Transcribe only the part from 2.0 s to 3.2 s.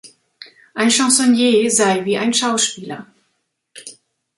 wie ein Schauspieler.